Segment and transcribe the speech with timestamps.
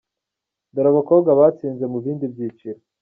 [0.73, 2.79] Dore abakobwa batsinze mu bindi byiciro:.